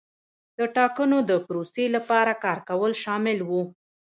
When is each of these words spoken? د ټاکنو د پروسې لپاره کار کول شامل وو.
د 0.57 0.59
ټاکنو 0.75 1.17
د 1.29 1.31
پروسې 1.47 1.85
لپاره 1.95 2.31
کار 2.43 2.59
کول 2.69 2.91
شامل 3.03 3.37
وو. 3.49 3.63